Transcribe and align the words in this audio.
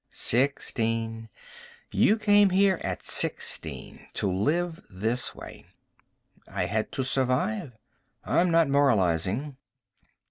Sixteen. 0.09 1.29
You 1.91 2.17
came 2.17 2.49
here 2.49 2.79
at 2.83 3.03
sixteen. 3.03 4.07
To 4.15 4.31
live 4.31 4.83
this 4.89 5.35
way." 5.35 5.67
"I 6.47 6.65
had 6.65 6.91
to 6.93 7.03
survive." 7.03 7.73
"I'm 8.23 8.49
not 8.49 8.67
moralizing." 8.67 9.57